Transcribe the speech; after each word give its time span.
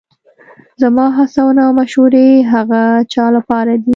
زما 0.81 1.05
هڅونه 1.17 1.61
او 1.67 1.71
مشورې 1.79 2.27
هغه 2.53 2.81
چا 3.13 3.25
لپاره 3.35 3.73
دي 3.83 3.89